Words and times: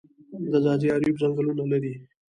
د 0.51 0.53
ځاځي 0.65 0.87
اریوب 0.95 1.17
ځنګلونه 1.21 1.63
لري 1.71 1.93